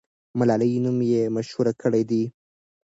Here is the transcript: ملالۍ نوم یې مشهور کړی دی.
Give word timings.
ملالۍ 0.39 0.73
نوم 0.83 0.97
یې 1.11 1.21
مشهور 1.35 1.67
کړی 1.81 2.03
دی. 2.09 2.23